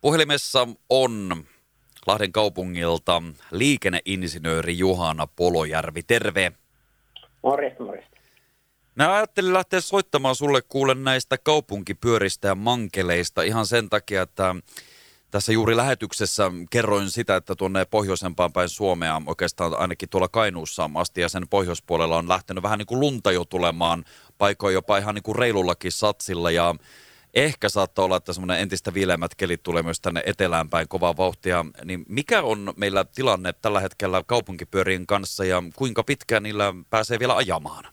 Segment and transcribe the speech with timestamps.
[0.00, 1.44] Puhelimessa on
[2.06, 6.02] Lahden kaupungilta liikenneinsinööri Juhana Polojärvi.
[6.02, 6.52] Terve.
[7.42, 8.16] Morjesta, morjesta.
[8.94, 14.54] Mä ajattelin lähteä soittamaan sulle kuulen näistä kaupunkipyöristä ja mankeleista ihan sen takia, että
[15.30, 21.20] tässä juuri lähetyksessä kerroin sitä, että tuonne pohjoisempaan päin Suomea, oikeastaan ainakin tuolla Kainuussa asti
[21.20, 24.04] ja sen pohjoispuolella on lähtenyt vähän niin kuin lunta jo tulemaan,
[24.38, 26.74] paikoin jopa ihan niin kuin reilullakin satsilla ja
[27.34, 31.64] ehkä saattaa olla, että semmoinen entistä viileämmät kelit tulee myös tänne etelään päin kovaa vauhtia.
[31.84, 37.36] Niin mikä on meillä tilanne tällä hetkellä kaupunkipyörien kanssa ja kuinka pitkään niillä pääsee vielä
[37.36, 37.84] ajamaan?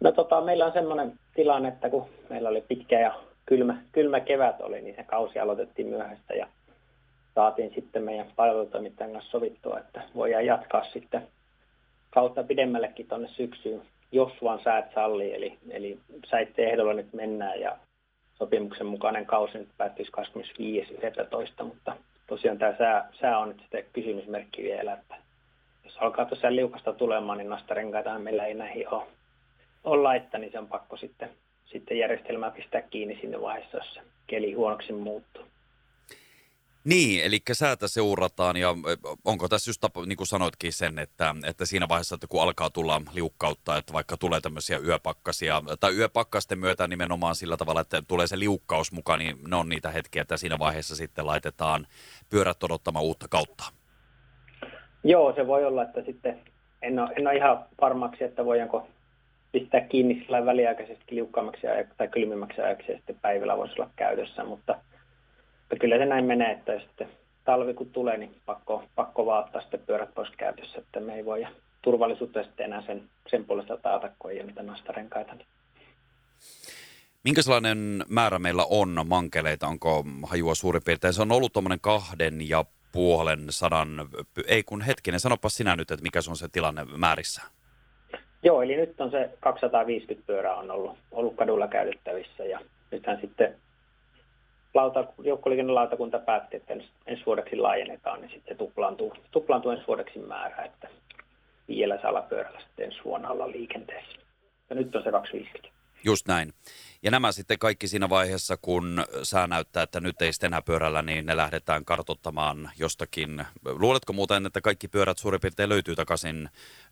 [0.00, 3.14] No tota, meillä on semmoinen tilanne, että kun meillä oli pitkä ja
[3.46, 6.48] kylmä, kylmä kevät oli, niin se kausi aloitettiin myöhäistä ja
[7.34, 11.28] saatiin sitten meidän palvelutoimittajan kanssa sovittua, että voidaan jatkaa sitten
[12.10, 15.34] kautta pidemmällekin tuonne syksyyn, jos vaan säät sallii.
[15.34, 15.98] Eli, eli
[16.30, 17.76] säitten ehdolla nyt mennään ja
[18.38, 20.12] sopimuksen mukainen kausi nyt päättyisi
[21.60, 25.16] 25.11, mutta tosiaan tämä sää, sää on nyt sitten kysymysmerkki vielä, että
[25.84, 29.06] jos alkaa tosiaan liukasta tulemaan, niin nastarenkaita meillä ei näihin ole,
[29.84, 31.30] ole laittaa, niin se on pakko sitten,
[31.66, 35.42] sitten järjestelmää pistää kiinni sinne vaiheessa, jos keli huonoksi muuttuu.
[36.84, 38.74] Niin, eli säätä seurataan ja
[39.24, 43.02] onko tässä just, niin kuin sanoitkin sen, että, että siinä vaiheessa, että kun alkaa tulla
[43.12, 48.38] liukkautta, että vaikka tulee tämmöisiä yöpakkasia, tai yöpakkasten myötä nimenomaan sillä tavalla, että tulee se
[48.38, 51.86] liukkaus mukaan, niin ne on niitä hetkiä, että siinä vaiheessa sitten laitetaan
[52.30, 53.64] pyörät odottamaan uutta kautta.
[55.04, 56.40] Joo, se voi olla, että sitten
[56.82, 58.86] en ole, en ole ihan varmaksi, että voidaanko
[59.52, 64.74] pistää kiinni sillä väliaikaisesti liukkaammaksi tai kylmimmäksi ajaksi ja sitten päivällä voisi olla käytössä, mutta–
[65.64, 67.08] mutta kyllä se näin menee, että sitten
[67.44, 71.46] talvi kun tulee, niin pakko, pakko vaattaa sitten pyörät pois käytössä, että me ei voi
[71.82, 75.34] turvallisuutta sitten enää sen, sen puolesta taata, kun ei ole niitä nastarenkaita.
[75.34, 75.46] Niin.
[77.24, 79.66] Minkä sellainen määrä meillä on mankeleita?
[79.66, 81.14] Onko hajua suurin piirtein?
[81.14, 84.08] Se on ollut tuommoinen kahden ja puolen sadan,
[84.46, 87.42] ei kun hetkinen, sanopa sinä nyt, että mikä se on se tilanne määrissä?
[88.42, 92.60] Joo, eli nyt on se 250 pyörää on ollut, ollut kadulla käytettävissä ja
[92.90, 93.56] nythän sitten
[94.74, 100.64] lauta, joukkoliikennelautakunta päätti, että ensi, ensi vuodeksi laajennetaan, niin sitten tuplaantuu, tuplaantuu ensi vuodeksi määrä,
[100.64, 100.88] että
[101.68, 104.18] vielä salapyörällä sitten ensi vuonna olla liikenteessä.
[104.70, 105.74] Ja nyt on se 250.
[106.04, 106.52] Just näin.
[107.02, 111.02] Ja nämä sitten kaikki siinä vaiheessa, kun sää näyttää, että nyt ei sitten enää pyörällä,
[111.02, 113.44] niin ne lähdetään kartottamaan jostakin.
[113.64, 116.48] Luuletko muuten, että kaikki pyörät suurin piirtein löytyy takaisin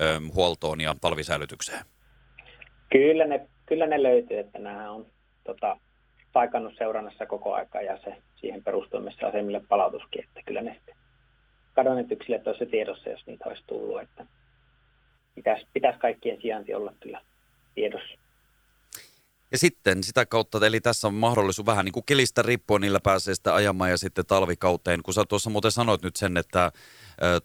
[0.00, 1.84] ö, huoltoon ja talvisäilytykseen?
[2.92, 5.06] Kyllä ne, kyllä ne löytyy, että nämä on
[5.44, 5.76] tota,
[6.36, 10.80] paikannut seurannassa koko aika ja se siihen perustuu myös asemille palautuskin, että kyllä ne
[11.74, 14.26] kadonneet yksilöt olisi tiedossa, jos niitä olisi tullut, että
[15.34, 17.20] pitäisi, pitäisi kaikkien sijainti olla kyllä
[17.74, 18.18] tiedossa.
[19.56, 23.34] Ja sitten sitä kautta, eli tässä on mahdollisuus vähän niin kuin kelistä riippuen, niillä pääsee
[23.34, 25.02] sitä ajamaan ja sitten talvikauteen.
[25.02, 26.72] Kun sä tuossa muuten sanoit nyt sen, että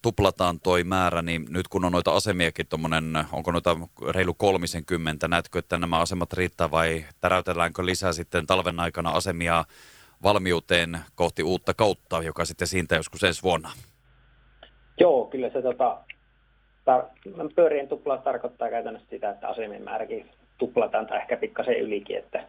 [0.01, 3.77] tuplataan toi määrä, niin nyt kun on noita asemiakin tuommoinen, onko noita
[4.09, 9.65] reilu kolmisen kymmentä, näetkö, että nämä asemat riittää vai täräytelläänkö lisää sitten talven aikana asemia
[10.23, 13.71] valmiuteen kohti uutta kautta, joka sitten siitä joskus ensi vuonna?
[14.99, 15.97] Joo, kyllä se tota,
[16.89, 20.29] tar- pyörien tupla tarkoittaa käytännössä sitä, että asemien määräkin
[20.61, 22.43] tuplataan tai ehkä pikkasen ylikin, että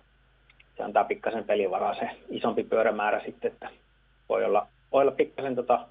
[0.77, 3.69] se antaa pikkasen pelivaraa se isompi pyörämäärä sitten, että
[4.29, 5.87] voi olla, voi olla pikkasen tota,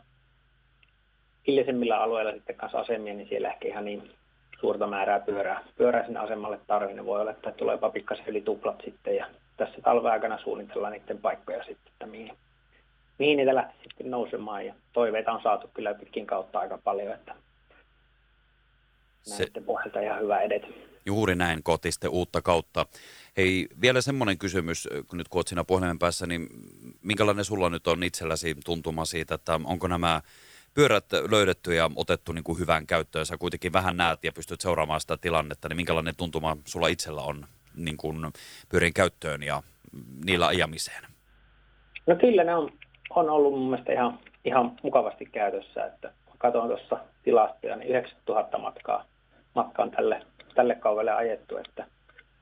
[1.48, 4.12] hiljaisemmilla alueilla sitten kanssa asemia, niin siellä ehkä ihan niin
[4.60, 8.42] suurta määrää pyörää, pyörää sinne asemalle tarvii, niin voi olla, että tulee jopa pikkasen yli
[8.42, 9.26] tuplat sitten ja
[9.58, 12.38] tässä talven aikana suunnitellaan niiden paikkoja sitten, että mihin,
[13.20, 17.36] mihin niitä lähti sitten nousemaan ja toiveita on saatu kyllä pitkin kautta aika paljon, että
[19.30, 19.62] näiden Se...
[19.66, 20.68] pohjalta ihan hyvä edetä.
[21.06, 22.86] Juuri näin kotiste uutta kautta.
[23.38, 26.48] Hei, vielä semmoinen kysymys, kun nyt kun olet siinä puhelimen päässä, niin
[27.04, 30.22] minkälainen sulla nyt on itselläsi tuntuma siitä, että onko nämä
[30.74, 35.02] pyörät löydetty ja otettu niin kuin hyvään käyttöön, sä kuitenkin vähän näet ja pystyt seuraamaan
[35.02, 37.46] sitä tilannetta, niin minkälainen tuntuma sulla itsellä on
[37.76, 38.18] niin kuin
[38.70, 39.64] pyörien käyttöön ja
[40.26, 41.04] niillä ajamiseen?
[42.08, 42.72] No kyllä ne on,
[43.10, 49.06] on ollut mun mielestä ihan, ihan mukavasti käytössä, että katson tuossa tilastoja, niin 9000 matkaa,
[49.56, 50.22] matkaa on tälle,
[50.56, 51.86] tälle kaudelle ajettu, että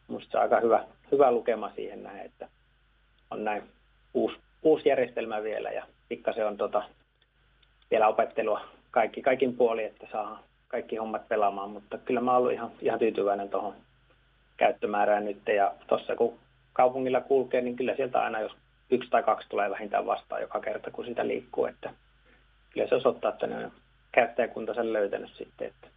[0.07, 2.47] minusta on aika hyvä, hyvä lukema siihen näin, että
[3.31, 3.63] on näin
[4.13, 6.83] uusi, uusi järjestelmä vielä ja pikkasen on tota,
[7.91, 8.61] vielä opettelua
[8.91, 13.49] kaikki, kaikin puoli, että saa kaikki hommat pelaamaan, mutta kyllä mä ollut ihan, ihan tyytyväinen
[13.49, 13.75] tuohon
[14.57, 15.41] käyttömäärään nyt.
[15.55, 16.39] Ja tuossa kun
[16.73, 18.51] kaupungilla kulkee, niin kyllä sieltä aina jos
[18.89, 21.65] yksi tai kaksi tulee vähintään vastaan joka kerta, kun sitä liikkuu.
[21.65, 21.93] Että
[22.73, 23.71] kyllä se osoittaa, että ne on
[24.11, 25.67] käyttäjäkunta sen löytänyt sitten.
[25.67, 25.87] Että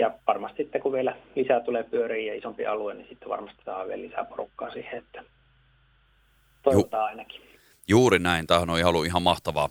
[0.00, 3.86] ja varmasti sitten kun vielä lisää tulee pyöriä ja isompi alue, niin sitten varmasti saa
[3.86, 5.24] vielä lisää porukkaa siihen, että
[6.62, 7.40] toivotaan ainakin.
[7.88, 8.46] Juuri näin.
[8.46, 9.68] Tämähän on ihan ollut ihan mahtavaa.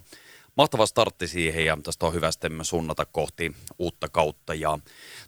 [0.57, 4.79] Mahtava startti siihen ja tästä on hyvä sitten suunnata kohti uutta kautta ja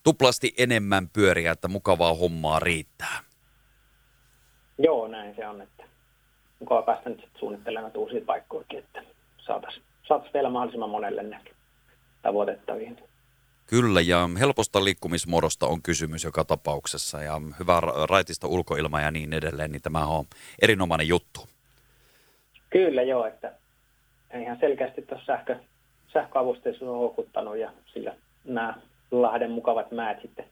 [0.04, 3.20] tuplasti enemmän pyöriä, että mukavaa hommaa riittää.
[4.78, 5.84] Joo, näin se on, että
[6.60, 9.04] mukava päästä nyt suunnittelemaan uusia paikkoja, että
[9.38, 11.54] saataisiin saatais vielä mahdollisimman monelle näkyä
[12.22, 13.11] tavoitettaviin.
[13.72, 19.72] Kyllä, ja helposta liikkumismuodosta on kysymys joka tapauksessa, ja hyvä raitista ulkoilma ja niin edelleen,
[19.72, 20.26] niin tämä on
[20.62, 21.48] erinomainen juttu.
[22.70, 23.52] Kyllä joo, että
[24.42, 25.56] ihan selkeästi tuossa sähkö,
[26.14, 28.16] sähköavusteissa on houkuttanut, ja sillä
[28.46, 28.74] nämä
[29.12, 30.46] Lahden mukavat määt sitten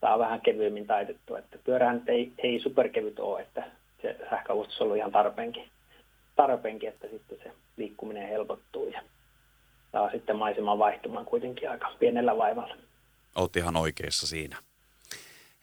[0.00, 3.64] saa vähän kevyemmin taitettua, että pyörähän ei, ei superkevyt ole, että
[4.02, 5.68] se sähköavustus on ollut ihan tarpeenkin,
[6.36, 9.02] tarpeenkin, että sitten se liikkuminen helpottuu ja
[9.94, 12.76] saa sitten maiseman vaihtumaan kuitenkin aika pienellä vaivalla.
[13.36, 14.56] Olet ihan oikeassa siinä.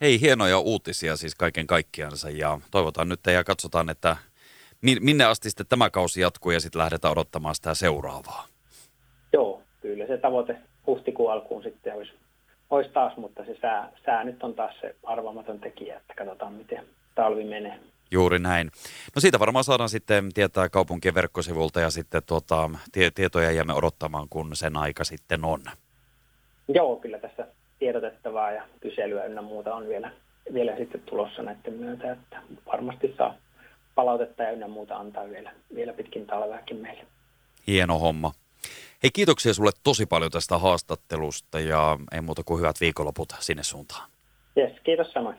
[0.02, 4.18] Hei, hienoja uutisia siis kaiken kaikkiansa ja toivotaan nyt ja katsotaan, että
[4.82, 8.48] minne asti sitten tämä kausi jatkuu ja sitten lähdetään odottamaan sitä seuraavaa.
[9.34, 10.56] Joo, kyllä se tavoite
[10.88, 12.12] huhtikuun alkuun sitten olisi,
[12.70, 16.86] olisi taas, mutta se sää, sää nyt on taas se arvaamaton tekijä, että katsotaan miten
[17.16, 17.80] talvi menee.
[18.12, 18.72] Juuri näin.
[19.16, 24.28] No siitä varmaan saadaan sitten tietää kaupunkien verkkosivulta ja sitten tuota, tie, tietoja jäämme odottamaan,
[24.30, 25.62] kun sen aika sitten on.
[26.68, 27.48] Joo, kyllä tässä
[27.80, 30.12] tiedotettavaa ja kyselyä ynnä muuta on vielä,
[30.54, 33.36] vielä sitten tulossa näiden myötä, että varmasti saa
[33.96, 37.06] palautetta ja ynnä muuta antaa vielä, vielä pitkin talveakin meille.
[37.68, 38.32] Hieno homma.
[39.04, 44.10] Hei, kiitoksia sulle tosi paljon tästä haastattelusta ja ei muuta kuin hyvät viikonloput sinne suuntaan.
[44.58, 45.36] Yes, kiitos samoin.